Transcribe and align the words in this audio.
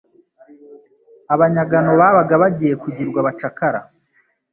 Abanyagano 1.33 1.91
babaga 2.01 2.33
bagiye 2.41 2.73
kugirwa 2.83 3.17
abacakara 3.21 3.79